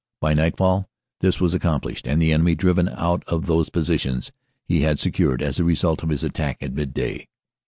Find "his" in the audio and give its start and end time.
6.09-6.23